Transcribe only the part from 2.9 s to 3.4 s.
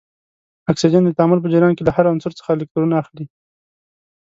اخلي.